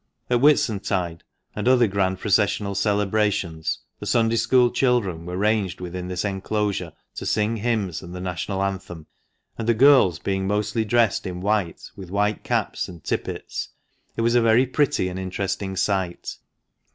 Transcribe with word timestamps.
At 0.31 0.39
Whitsuntide 0.41 1.21
and 1.55 1.67
other 1.67 1.85
grand 1.85 2.17
processional 2.17 2.73
celebrations, 2.73 3.81
the 3.99 4.07
Sunday 4.07 4.35
school 4.35 4.71
children 4.71 5.27
were 5.27 5.37
ranged 5.37 5.79
within 5.79 6.07
this 6.07 6.25
enclosure 6.25 6.93
to 7.13 7.25
sing 7.27 7.57
hymns 7.57 8.01
and 8.01 8.11
the 8.15 8.19
National 8.19 8.63
Anthem; 8.63 9.05
and 9.59 9.69
the 9.69 9.75
girls 9.75 10.17
being 10.17 10.47
mostly 10.47 10.83
dressed 10.85 11.27
in 11.27 11.39
white, 11.39 11.91
with 11.95 12.09
white 12.09 12.43
caps 12.43 12.87
and 12.89 13.03
tippets, 13.03 13.69
it 14.17 14.21
was 14.21 14.33
a 14.33 14.41
very 14.41 14.65
pretty 14.65 15.07
and 15.07 15.19
interesting 15.19 15.75
sight. 15.75 16.37